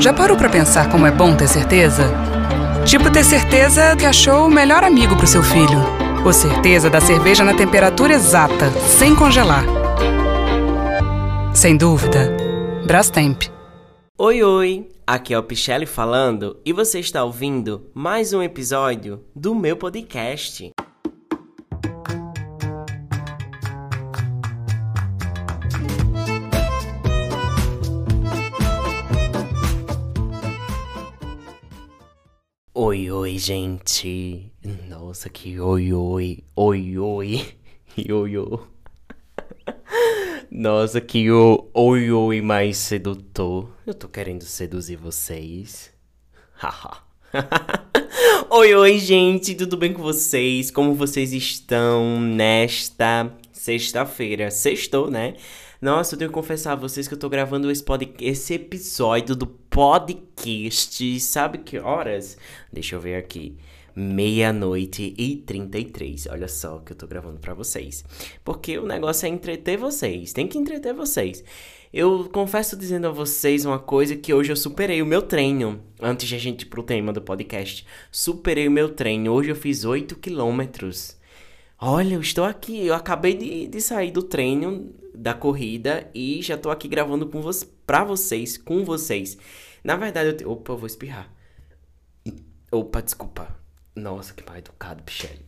[0.00, 2.04] Já parou para pensar como é bom ter certeza?
[2.86, 5.78] Tipo ter certeza que achou o melhor amigo pro seu filho.
[6.24, 9.62] Ou certeza da cerveja na temperatura exata, sem congelar.
[11.54, 12.34] Sem dúvida,
[12.86, 13.42] Brastemp.
[14.16, 14.88] Oi, oi!
[15.06, 20.70] Aqui é o Pichelli falando e você está ouvindo mais um episódio do meu podcast.
[32.82, 34.50] Oi, oi, gente.
[34.88, 37.46] Nossa, que oi, oi, oi, oi,
[38.10, 38.60] oi, oi.
[40.50, 43.70] Nossa, que o oi, oi mais sedutor.
[43.86, 45.92] Eu tô querendo seduzir vocês.
[46.54, 47.02] Haha.
[48.48, 50.70] oi, oi, gente, tudo bem com vocês?
[50.70, 54.50] Como vocês estão nesta sexta-feira?
[54.50, 55.34] Sextou, né?
[55.82, 57.84] Nossa, eu tenho que confessar a vocês que eu tô gravando esse,
[58.20, 61.20] esse episódio do podcast.
[61.20, 62.36] Sabe que horas?
[62.72, 63.56] Deixa eu ver aqui.
[63.94, 66.26] Meia-noite e 33.
[66.30, 68.04] Olha só que eu tô gravando para vocês.
[68.44, 70.32] Porque o negócio é entreter vocês.
[70.32, 71.44] Tem que entreter vocês.
[71.92, 75.80] Eu confesso dizendo a vocês uma coisa que hoje eu superei o meu treino.
[76.00, 77.86] Antes de a gente ir pro tema do podcast.
[78.10, 79.32] Superei o meu treino.
[79.32, 81.16] Hoje eu fiz 8 quilômetros.
[81.78, 82.86] Olha, eu estou aqui.
[82.86, 87.40] Eu acabei de, de sair do treino da corrida e já tô aqui gravando com
[87.42, 87.50] vo
[87.90, 89.36] pra vocês, com vocês.
[89.82, 90.44] Na verdade, eu te...
[90.44, 91.28] Opa, eu vou espirrar.
[92.70, 93.48] Opa, desculpa.
[93.96, 95.44] Nossa, que mal educado, Michele.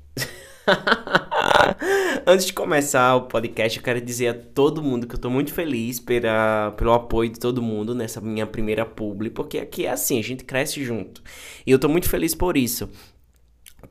[2.26, 5.54] Antes de começar o podcast, eu quero dizer a todo mundo que eu tô muito
[5.54, 10.18] feliz pela, pelo apoio de todo mundo nessa minha primeira publi, porque aqui é assim,
[10.18, 11.22] a gente cresce junto.
[11.64, 12.90] E eu tô muito feliz por isso.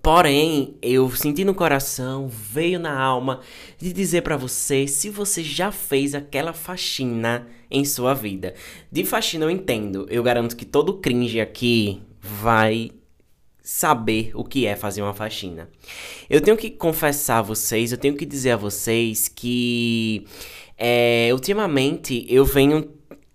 [0.02, 3.42] Porém, eu senti no coração, veio na alma
[3.78, 8.53] de dizer para você se você já fez aquela faxina em sua vida.
[8.92, 12.92] De faxina eu entendo, eu garanto que todo cringe aqui vai
[13.61, 15.70] saber o que é fazer uma faxina.
[16.30, 20.26] Eu tenho que confessar a vocês, eu tenho que dizer a vocês que
[20.77, 22.89] é, ultimamente eu venho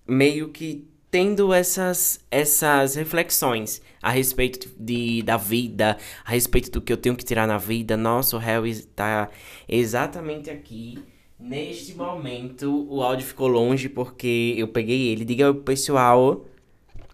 [0.07, 6.93] meio que tendo essas, essas reflexões a respeito de, da vida, a respeito do que
[6.93, 7.97] eu tenho que tirar na vida.
[7.97, 9.29] Nossa, o está
[9.69, 10.99] exatamente aqui.
[11.39, 15.25] Neste momento, o áudio ficou longe porque eu peguei ele.
[15.25, 16.47] Diga pro pessoal.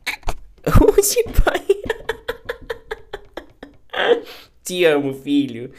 [0.81, 1.67] Onde, pai?
[4.63, 5.73] Te amo, filho.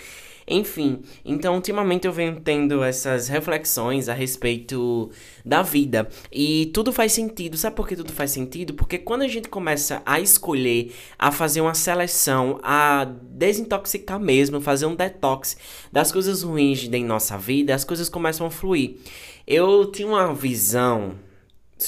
[0.47, 5.09] Enfim, então ultimamente eu venho tendo essas reflexões a respeito
[5.45, 7.57] da vida e tudo faz sentido.
[7.57, 8.73] Sabe por que tudo faz sentido?
[8.73, 14.85] Porque quando a gente começa a escolher, a fazer uma seleção, a desintoxicar mesmo, fazer
[14.85, 15.57] um detox
[15.91, 18.97] das coisas ruins em nossa vida, as coisas começam a fluir.
[19.45, 21.15] Eu tinha uma visão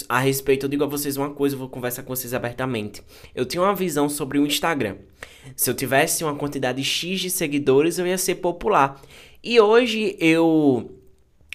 [0.10, 3.02] a respeito, eu digo a vocês uma coisa, eu vou conversar com vocês abertamente.
[3.34, 4.98] Eu tinha uma visão sobre o Instagram.
[5.56, 9.02] Se eu tivesse uma quantidade X de seguidores, eu ia ser popular.
[9.44, 10.92] E hoje eu.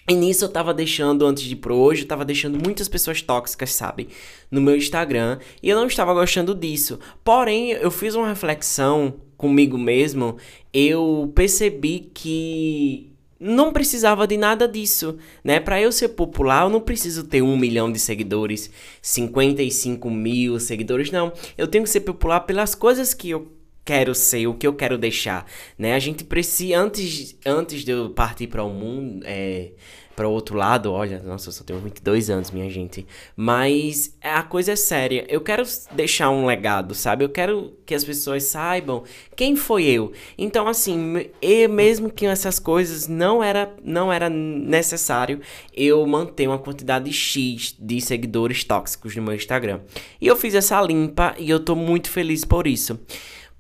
[0.08, 3.22] E nisso eu tava deixando, antes de ir pro hoje, eu tava deixando muitas pessoas
[3.22, 4.08] tóxicas, sabe?
[4.50, 5.38] No meu Instagram.
[5.62, 6.98] E eu não estava gostando disso.
[7.22, 10.36] Porém, eu fiz uma reflexão comigo mesmo.
[10.72, 13.09] Eu percebi que
[13.40, 15.58] não precisava de nada disso, né?
[15.58, 18.70] Para eu ser popular, eu não preciso ter um milhão de seguidores,
[19.00, 21.32] 55 mil seguidores, não.
[21.56, 23.50] Eu tenho que ser popular pelas coisas que eu
[23.90, 25.44] quero ser, o que eu quero deixar,
[25.76, 25.94] né?
[25.94, 29.72] A gente precisa antes antes de eu partir para o mundo, é,
[30.14, 33.04] para o outro lado, olha, nossa, eu só tenho 22 anos, minha gente.
[33.34, 35.26] Mas a coisa é séria.
[35.28, 37.24] Eu quero deixar um legado, sabe?
[37.24, 39.02] Eu quero que as pessoas saibam
[39.34, 40.12] quem foi eu.
[40.38, 45.40] Então, assim, eu, mesmo que essas coisas não era, não era necessário
[45.74, 49.80] eu manter uma quantidade X de seguidores tóxicos no meu Instagram.
[50.20, 53.00] E eu fiz essa limpa e eu tô muito feliz por isso.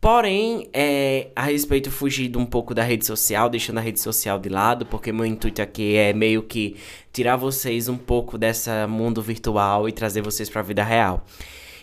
[0.00, 4.38] Porém, é, a respeito fugir de um pouco da rede social, deixando a rede social
[4.38, 6.76] de lado, porque meu intuito aqui é meio que
[7.12, 11.26] tirar vocês um pouco dessa mundo virtual e trazer vocês para a vida real.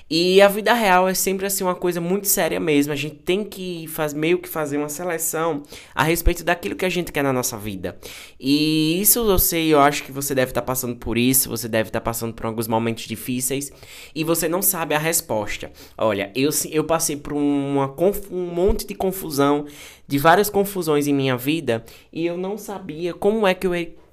[0.10, 2.94] E a vida real é sempre assim uma coisa muito séria mesmo.
[2.94, 6.90] A gente tem que faz, meio que fazer uma seleção a respeito daquilo que a
[6.90, 7.98] gente quer na nossa vida.
[8.40, 11.68] E isso eu sei, eu acho que você deve estar tá passando por isso, você
[11.68, 13.72] deve estar tá passando por alguns momentos difíceis
[14.16, 15.72] e você não sabe a resposta.
[15.98, 17.94] Olha, eu, eu passei por uma,
[18.32, 19.66] um monte de confusão,
[20.08, 21.84] de várias confusões em minha vida
[22.14, 23.72] e eu não sabia como é que eu,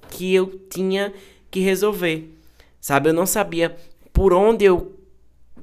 [0.09, 1.13] que eu tinha
[1.49, 2.33] que resolver.
[2.81, 3.75] Sabe, eu não sabia
[4.11, 4.94] por onde eu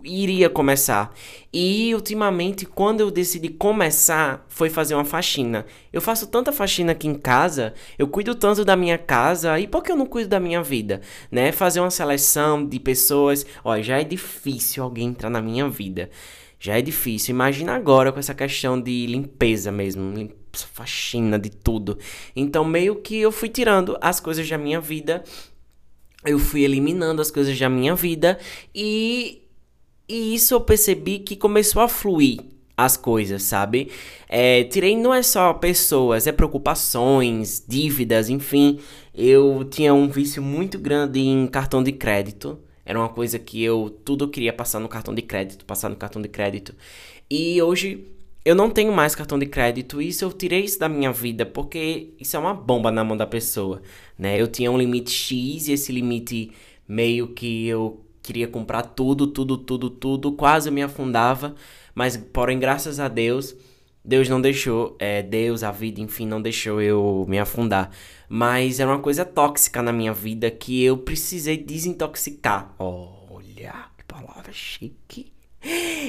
[0.04, 1.14] iria começar.
[1.52, 5.66] E ultimamente, quando eu decidi começar, foi fazer uma faxina.
[5.92, 9.82] Eu faço tanta faxina aqui em casa, eu cuido tanto da minha casa, e por
[9.82, 11.00] que eu não cuido da minha vida?
[11.30, 11.52] Né?
[11.52, 13.44] Fazer uma seleção de pessoas.
[13.64, 16.10] Ó, já é difícil alguém entrar na minha vida.
[16.58, 17.34] Já é difícil.
[17.34, 21.98] Imagina agora com essa questão de limpeza mesmo, faxina de tudo.
[22.36, 25.24] Então, meio que eu fui tirando as coisas da minha vida
[26.24, 28.38] eu fui eliminando as coisas da minha vida
[28.74, 29.41] e,
[30.12, 32.40] e isso eu percebi que começou a fluir
[32.76, 33.90] as coisas, sabe?
[34.28, 38.78] É, tirei não é só pessoas, é preocupações, dívidas, enfim.
[39.14, 42.58] Eu tinha um vício muito grande em cartão de crédito.
[42.84, 46.20] Era uma coisa que eu tudo queria passar no cartão de crédito, passar no cartão
[46.20, 46.74] de crédito.
[47.30, 48.06] E hoje
[48.44, 52.08] eu não tenho mais cartão de crédito, isso eu tirei isso da minha vida, porque
[52.18, 53.80] isso é uma bomba na mão da pessoa,
[54.18, 54.40] né?
[54.40, 56.50] Eu tinha um limite X e esse limite
[56.88, 61.54] meio que eu queria comprar tudo, tudo, tudo, tudo, quase me afundava,
[61.94, 63.54] mas porém, graças a Deus,
[64.04, 67.90] Deus não deixou, é, Deus, a vida, enfim, não deixou eu me afundar.
[68.28, 72.74] Mas era uma coisa tóxica na minha vida que eu precisei desintoxicar.
[72.78, 75.32] Olha, que palavra chique.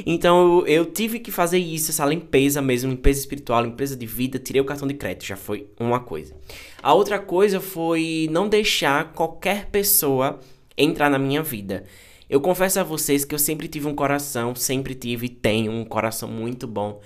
[0.06, 4.40] Então eu, eu, tive que fazer isso, essa limpeza mesmo, limpeza espiritual, limpeza de vida.
[4.40, 6.36] Tirei o cartão de crédito, já foi uma coisa.
[6.82, 10.40] A outra coisa foi não deixar qualquer pessoa
[10.78, 11.84] entrar na minha vida.
[12.30, 15.86] Eu confesso a vocês que eu sempre tive um coração, sempre tive e tenho um
[15.86, 17.02] coração muito bom.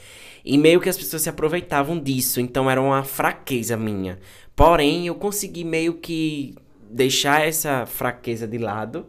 [0.46, 4.20] E meio que as pessoas se aproveitavam disso, então era uma fraqueza minha.
[4.56, 6.56] Porém, eu consegui meio que
[6.90, 9.06] deixar essa fraqueza de lado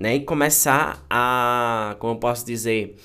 [0.00, 0.14] né?
[0.16, 2.96] E começar a, como eu posso dizer,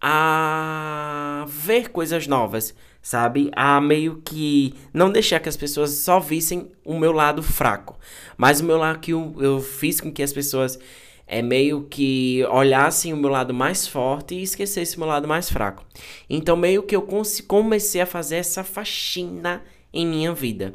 [0.00, 2.74] a ver coisas novas,
[3.06, 3.52] sabe?
[3.54, 7.96] A meio que não deixar que as pessoas só vissem o meu lado fraco,
[8.36, 10.76] mas o meu lado que eu, eu fiz com que as pessoas
[11.24, 15.48] é meio que olhassem o meu lado mais forte e esquecessem o meu lado mais
[15.48, 15.84] fraco.
[16.28, 17.06] Então meio que eu
[17.46, 19.62] comecei a fazer essa faxina
[19.92, 20.74] em minha vida.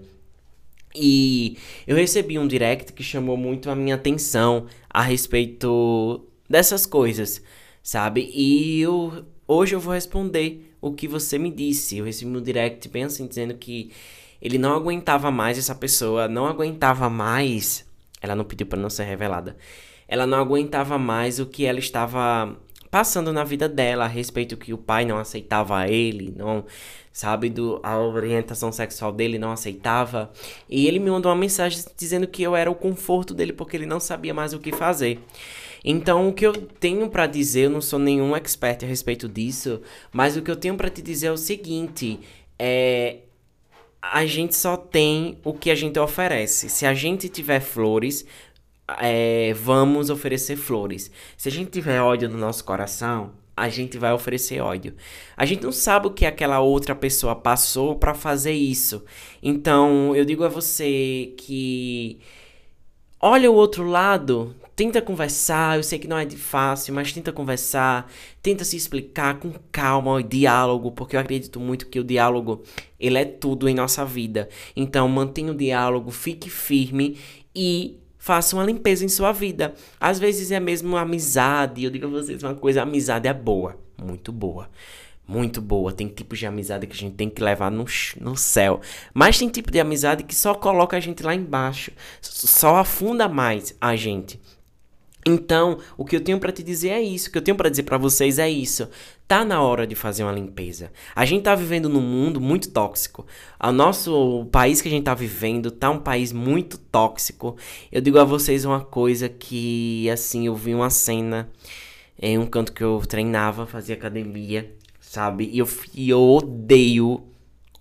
[0.95, 7.43] E eu recebi um direct que chamou muito a minha atenção a respeito dessas coisas,
[7.83, 8.31] sabe?
[8.33, 11.99] E eu hoje eu vou responder o que você me disse.
[11.99, 13.91] Eu recebi um direct bem assim dizendo que
[14.41, 17.85] ele não aguentava mais essa pessoa, não aguentava mais.
[18.21, 19.55] Ela não pediu para não ser revelada.
[20.07, 22.57] Ela não aguentava mais o que ela estava
[22.89, 26.65] passando na vida dela a respeito que o pai não aceitava ele, não
[27.13, 30.29] sabe do a orientação sexual dele não aceitava,
[30.69, 33.85] e ele me mandou uma mensagem dizendo que eu era o conforto dele porque ele
[33.85, 35.19] não sabia mais o que fazer.
[35.83, 39.81] Então, o que eu tenho para dizer, eu não sou nenhum expert a respeito disso,
[40.11, 42.19] mas o que eu tenho para te dizer é o seguinte,
[42.59, 43.19] é
[44.01, 46.69] a gente só tem o que a gente oferece.
[46.69, 48.25] Se a gente tiver flores,
[48.99, 51.11] é, vamos oferecer flores.
[51.37, 54.95] Se a gente tiver ódio no nosso coração, a gente vai oferecer ódio.
[55.37, 59.03] A gente não sabe o que aquela outra pessoa passou para fazer isso.
[59.41, 62.19] Então, eu digo a você que
[63.19, 65.77] olha o outro lado, tenta conversar.
[65.77, 70.13] Eu sei que não é de fácil, mas tenta conversar, tenta se explicar com calma,
[70.13, 72.63] o diálogo, porque eu acredito muito que o diálogo
[72.99, 74.49] ele é tudo em nossa vida.
[74.75, 77.17] Então, mantenha o diálogo, fique firme
[77.55, 79.73] e faça uma limpeza em sua vida.
[79.99, 81.83] Às vezes é mesmo amizade.
[81.83, 84.69] Eu digo a vocês uma coisa: amizade é boa, muito boa.
[85.27, 85.93] Muito boa.
[85.93, 87.85] Tem tipos de amizade que a gente tem que levar no,
[88.19, 88.81] no céu.
[89.13, 91.91] Mas tem tipo de amizade que só coloca a gente lá embaixo.
[92.21, 94.37] Só afunda mais a gente.
[95.25, 97.69] Então, o que eu tenho para te dizer é isso, o que eu tenho para
[97.69, 98.89] dizer para vocês é isso.
[99.27, 100.91] Tá na hora de fazer uma limpeza.
[101.15, 103.25] A gente tá vivendo num mundo muito tóxico.
[103.63, 107.55] O nosso o país que a gente tá vivendo tá um país muito tóxico.
[107.91, 111.49] Eu digo a vocês uma coisa que assim, eu vi uma cena
[112.19, 115.49] em um canto que eu treinava, fazia academia, sabe?
[115.51, 117.30] E eu, e eu odeio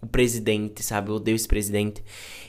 [0.03, 1.11] o presidente, sabe?
[1.11, 2.03] Eu odeio esse presidente.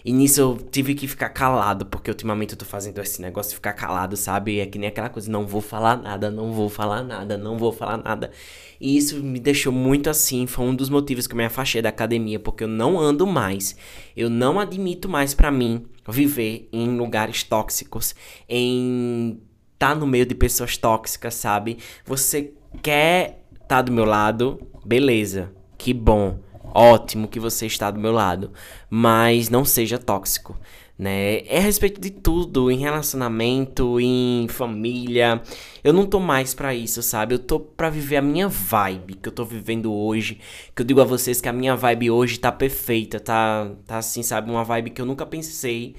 [0.05, 3.55] E nisso eu tive que ficar calado, porque ultimamente eu tô fazendo esse negócio de
[3.55, 4.59] ficar calado, sabe?
[4.59, 7.71] É que nem aquela coisa, não vou falar nada, não vou falar nada, não vou
[7.71, 8.31] falar nada.
[8.79, 11.89] E isso me deixou muito assim, foi um dos motivos que eu me afastei da
[11.89, 13.75] academia, porque eu não ando mais.
[14.15, 18.15] Eu não admito mais para mim viver em lugares tóxicos,
[18.47, 19.39] em
[19.77, 21.77] tá no meio de pessoas tóxicas, sabe?
[22.05, 26.39] Você quer tá do meu lado, beleza, que bom
[26.73, 28.51] ótimo que você está do meu lado,
[28.89, 30.57] mas não seja tóxico,
[30.97, 31.39] né?
[31.47, 35.41] É a respeito de tudo, em relacionamento, em família.
[35.83, 37.35] Eu não tô mais para isso, sabe?
[37.35, 40.39] Eu tô para viver a minha vibe que eu tô vivendo hoje,
[40.75, 44.23] que eu digo a vocês que a minha vibe hoje tá perfeita, tá tá assim,
[44.23, 45.95] sabe, uma vibe que eu nunca pensei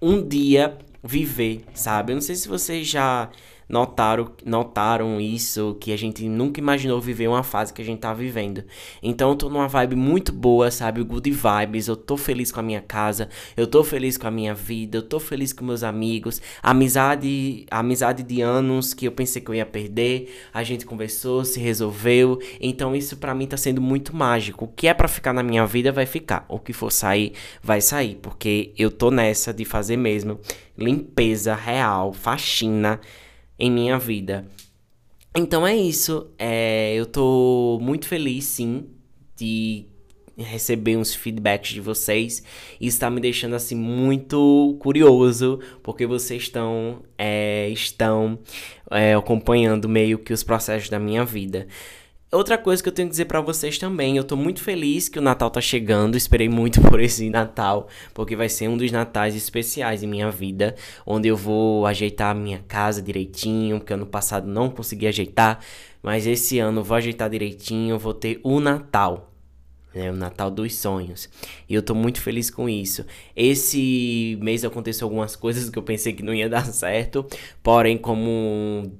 [0.00, 2.12] um dia viver, sabe?
[2.12, 3.28] Eu não sei se vocês já
[3.68, 8.14] notaram, notaram isso, que a gente nunca imaginou viver uma fase que a gente tá
[8.14, 8.64] vivendo.
[9.02, 11.02] Então eu tô numa vibe muito boa, sabe?
[11.02, 11.86] Good vibes.
[11.86, 15.02] Eu tô feliz com a minha casa, eu tô feliz com a minha vida, eu
[15.02, 16.40] tô feliz com meus amigos.
[16.62, 21.60] Amizade, amizade de anos que eu pensei que eu ia perder, a gente conversou, se
[21.60, 22.38] resolveu.
[22.60, 24.64] Então isso para mim tá sendo muito mágico.
[24.64, 26.44] O que é para ficar na minha vida vai ficar.
[26.48, 27.32] O que for sair,
[27.62, 30.40] vai sair, porque eu tô nessa de fazer mesmo
[30.76, 33.00] limpeza real, faxina
[33.58, 34.46] em minha vida.
[35.34, 36.30] Então é isso.
[36.38, 38.86] É, eu tô muito feliz, sim,
[39.36, 39.86] de
[40.36, 42.42] receber uns feedbacks de vocês.
[42.80, 48.38] Isso está me deixando assim muito curioso, porque vocês estão, é, estão
[48.90, 51.66] é, acompanhando meio que os processos da minha vida.
[52.30, 55.18] Outra coisa que eu tenho que dizer para vocês também, eu tô muito feliz que
[55.18, 59.34] o Natal tá chegando, esperei muito por esse Natal, porque vai ser um dos natais
[59.34, 64.46] especiais em minha vida, onde eu vou ajeitar a minha casa direitinho, porque ano passado
[64.46, 65.60] não consegui ajeitar,
[66.02, 69.32] mas esse ano vou ajeitar direitinho, vou ter o Natal,
[69.94, 71.30] né, o Natal dos sonhos.
[71.66, 73.06] E eu tô muito feliz com isso.
[73.34, 77.26] Esse mês aconteceu algumas coisas que eu pensei que não ia dar certo,
[77.62, 78.92] porém como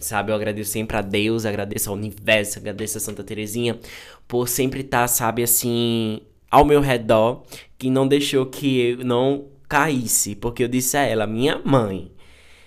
[0.00, 0.32] sabe?
[0.32, 3.78] Eu agradeço sempre a Deus, agradeço ao universo, agradeço a Santa Terezinha
[4.26, 6.20] por sempre estar, tá, sabe, assim,
[6.50, 7.42] ao meu redor,
[7.78, 12.12] que não deixou que eu não caísse, porque eu disse a ela, minha mãe,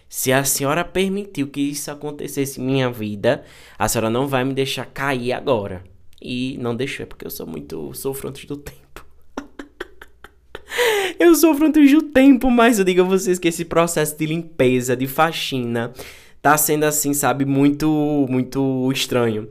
[0.09, 3.43] se a senhora permitiu que isso acontecesse em minha vida,
[3.77, 5.83] a senhora não vai me deixar cair agora.
[6.21, 7.93] E não deixou, é porque eu sou muito.
[7.93, 9.05] sofro antes do tempo.
[11.19, 14.95] eu sofro antes do tempo, mas eu digo a vocês que esse processo de limpeza,
[14.95, 15.93] de faxina,
[16.41, 19.47] tá sendo assim, sabe, muito, muito estranho.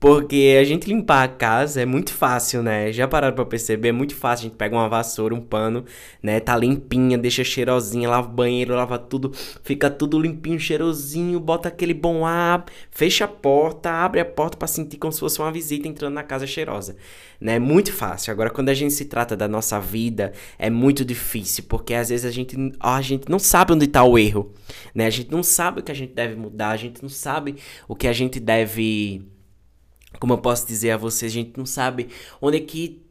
[0.00, 2.90] Porque a gente limpar a casa é muito fácil, né?
[2.90, 3.88] Já pararam pra perceber?
[3.88, 4.46] É muito fácil.
[4.46, 5.84] A gente pega uma vassoura, um pano,
[6.22, 6.40] né?
[6.40, 9.30] Tá limpinha, deixa cheirosinha, lava o banheiro, lava tudo.
[9.62, 11.38] Fica tudo limpinho, cheirosinho.
[11.38, 15.38] Bota aquele bom ar, fecha a porta, abre a porta para sentir como se fosse
[15.38, 16.96] uma visita entrando na casa cheirosa.
[17.38, 17.56] Né?
[17.56, 18.32] É muito fácil.
[18.32, 21.64] Agora, quando a gente se trata da nossa vida, é muito difícil.
[21.68, 24.50] Porque às vezes a gente, a gente não sabe onde tá o erro,
[24.94, 25.04] né?
[25.04, 27.94] A gente não sabe o que a gente deve mudar, a gente não sabe o
[27.94, 29.28] que a gente deve
[30.20, 32.08] como eu posso dizer a vocês, a gente não sabe
[32.40, 33.02] onde é que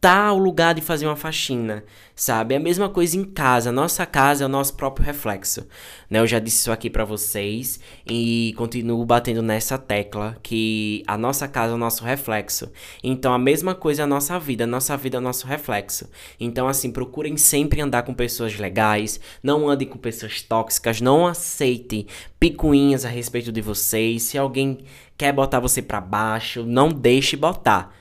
[0.00, 1.84] tá o lugar de fazer uma faxina,
[2.16, 2.54] sabe?
[2.54, 3.70] É a mesma coisa em casa.
[3.70, 5.66] Nossa casa é o nosso próprio reflexo,
[6.08, 6.20] né?
[6.20, 11.46] Eu já disse isso aqui para vocês e continuo batendo nessa tecla que a nossa
[11.46, 12.72] casa é o nosso reflexo.
[13.04, 16.08] Então a mesma coisa é a nossa vida, a nossa vida é o nosso reflexo.
[16.38, 22.06] Então assim, procurem sempre andar com pessoas legais, não andem com pessoas tóxicas, não aceitem
[22.38, 24.22] picuinhas a respeito de vocês.
[24.22, 24.78] Se alguém
[25.18, 27.99] quer botar você para baixo, não deixe botar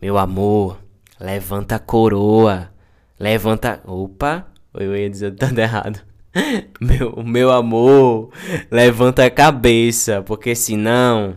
[0.00, 0.78] meu amor,
[1.18, 2.70] levanta a coroa.
[3.18, 3.82] Levanta.
[3.84, 6.00] Opa, eu ia dizer tudo errado.
[6.80, 8.30] Meu, meu amor,
[8.70, 11.36] levanta a cabeça, porque senão.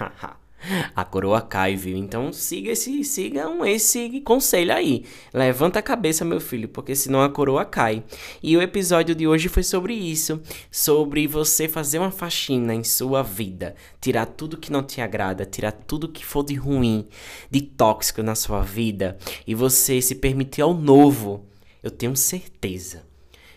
[0.94, 1.96] a coroa cai, viu?
[1.96, 5.04] Então siga esse, sigam esse conselho aí.
[5.32, 8.02] Levanta a cabeça, meu filho, porque senão a coroa cai.
[8.42, 13.22] E o episódio de hoje foi sobre isso, sobre você fazer uma faxina em sua
[13.22, 17.06] vida, tirar tudo que não te agrada, tirar tudo que for de ruim,
[17.50, 21.46] de tóxico na sua vida e você se permitir ao novo.
[21.82, 23.04] Eu tenho certeza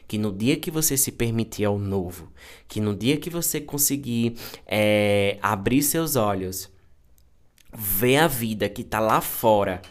[0.07, 2.31] que no dia que você se permitir ao novo,
[2.67, 4.35] que no dia que você conseguir
[4.67, 6.69] é, abrir seus olhos
[7.77, 9.81] ver a vida que está lá fora,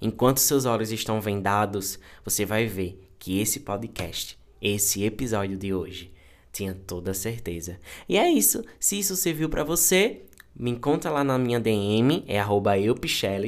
[0.00, 6.12] enquanto seus olhos estão vendados, você vai ver que esse podcast, esse episódio de hoje,
[6.52, 7.78] tinha toda certeza.
[8.08, 8.64] E é isso.
[8.80, 10.22] Se isso serviu para você,
[10.54, 12.72] me encontra lá na minha DM, é arroba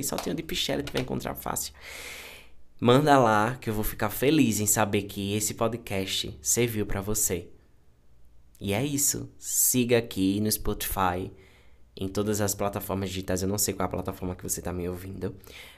[0.02, 1.73] só tem o de Pichelli que vai encontrar fácil.
[2.80, 7.49] Manda lá que eu vou ficar feliz em saber que esse podcast serviu para você.
[8.61, 9.28] E é isso.
[9.38, 11.30] Siga aqui no Spotify
[11.99, 13.43] em todas as plataformas digitais.
[13.43, 15.35] Eu não sei qual é a plataforma que você está me ouvindo,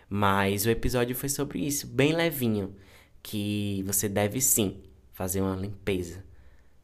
[0.08, 2.76] mas o episódio foi sobre isso, bem levinho,
[3.22, 6.22] que você deve sim fazer uma limpeza,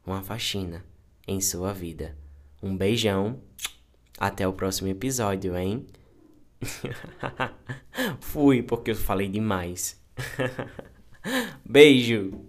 [0.04, 0.82] uma faxina
[1.28, 2.16] em sua vida.
[2.62, 3.40] Um beijão,
[4.18, 5.86] até o próximo episódio, hein?
[8.20, 10.02] Fui porque eu falei demais.
[11.64, 12.45] Beijo!